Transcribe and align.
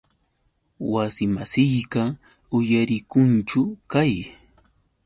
Wasimasiyqa 0.91 2.01
uyarikunchu 2.57 3.61
qay. 3.91 4.13